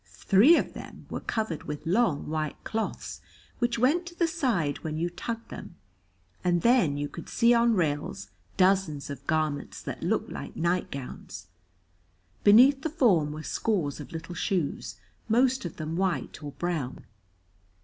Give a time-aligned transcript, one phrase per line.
[0.25, 3.21] Three of them were covered with long white cloths,
[3.59, 5.75] which went to the side when you tugged them,
[6.43, 11.49] and then you could see on rails dozens of garments that looked like nightgowns.
[12.43, 14.95] Beneath the form were scores of little shoes,
[15.29, 17.05] most of them white or brown.